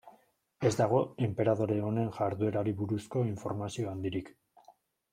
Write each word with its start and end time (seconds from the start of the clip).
Ez 0.69 0.71
dago 0.79 1.01
enperadore 1.27 1.77
honen 1.89 2.09
jarduerari 2.17 2.75
buruzko 2.83 3.25
informazio 3.35 3.93
handirik. 3.95 4.37